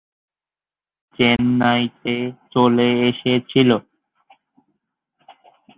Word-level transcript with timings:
সে 1.15 1.15
চেন্নাইতে 1.19 2.15
চলে 2.51 2.87
এসেছিলো। 3.09 3.77